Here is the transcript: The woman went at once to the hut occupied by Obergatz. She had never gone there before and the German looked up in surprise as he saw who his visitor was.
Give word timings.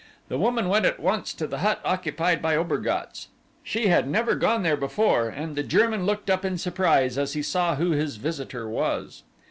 The 0.29 0.37
woman 0.39 0.67
went 0.67 0.87
at 0.87 0.99
once 0.99 1.31
to 1.35 1.45
the 1.45 1.59
hut 1.59 1.79
occupied 1.85 2.41
by 2.41 2.55
Obergatz. 2.55 3.27
She 3.63 3.85
had 3.85 4.07
never 4.07 4.33
gone 4.33 4.63
there 4.63 4.75
before 4.75 5.29
and 5.29 5.55
the 5.55 5.61
German 5.61 6.07
looked 6.07 6.27
up 6.27 6.43
in 6.43 6.57
surprise 6.57 7.19
as 7.19 7.33
he 7.33 7.43
saw 7.43 7.75
who 7.75 7.91
his 7.91 8.15
visitor 8.15 8.67
was. 8.67 9.21